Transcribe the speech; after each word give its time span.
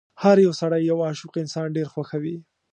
هر 0.21 0.37
يو 0.45 0.51
سړی 0.61 0.81
یو 0.89 0.97
عاشق 1.07 1.33
انسان 1.43 1.67
ډېر 1.77 1.87
خوښوي. 1.93 2.37